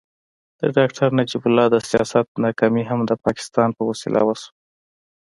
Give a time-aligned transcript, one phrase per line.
[0.59, 4.51] د ډاکټر نجیب الله د سیاست ناکامي هم د پاکستان په وسیله وشوه.